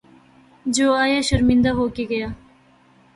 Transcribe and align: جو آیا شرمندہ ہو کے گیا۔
جو 0.65 0.93
آیا 0.93 1.21
شرمندہ 1.21 1.69
ہو 1.69 1.87
کے 1.89 2.05
گیا۔ 2.09 2.27